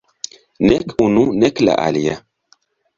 Nek 0.67 0.87
unu 1.05 1.23
nek 1.39 1.55
la 1.65 1.73
alia. 1.87 2.15